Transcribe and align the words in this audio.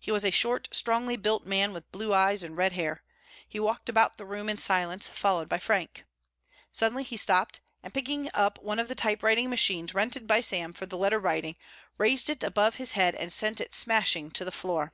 He 0.00 0.10
was 0.10 0.24
a 0.24 0.32
short, 0.32 0.66
strongly 0.72 1.16
built 1.16 1.46
man 1.46 1.72
with 1.72 1.92
blue 1.92 2.12
eyes 2.12 2.42
and 2.42 2.56
red 2.56 2.72
hair. 2.72 3.04
He 3.48 3.60
walked 3.60 3.88
about 3.88 4.16
the 4.16 4.24
room 4.24 4.48
in 4.48 4.56
silence, 4.56 5.06
followed 5.06 5.48
by 5.48 5.58
Frank. 5.60 6.04
Suddenly 6.72 7.04
he 7.04 7.16
stopped 7.16 7.60
and, 7.80 7.94
picking 7.94 8.28
up 8.34 8.60
one 8.60 8.80
of 8.80 8.88
the 8.88 8.96
typewriting 8.96 9.48
machines 9.48 9.94
rented 9.94 10.26
by 10.26 10.40
Sam 10.40 10.72
for 10.72 10.86
the 10.86 10.98
letter 10.98 11.20
writing, 11.20 11.54
raised 11.98 12.28
it 12.28 12.42
above 12.42 12.74
his 12.82 12.94
head 12.94 13.14
and 13.14 13.32
sent 13.32 13.60
it 13.60 13.72
smashing 13.72 14.32
to 14.32 14.44
the 14.44 14.50
floor. 14.50 14.92